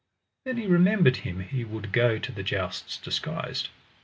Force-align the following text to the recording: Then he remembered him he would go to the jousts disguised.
Then 0.45 0.57
he 0.57 0.65
remembered 0.65 1.17
him 1.17 1.41
he 1.41 1.63
would 1.63 1.91
go 1.91 2.17
to 2.17 2.31
the 2.31 2.41
jousts 2.41 2.97
disguised. 2.97 3.69